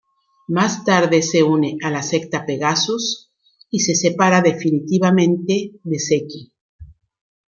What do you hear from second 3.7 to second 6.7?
se separa definitivamente de Seki.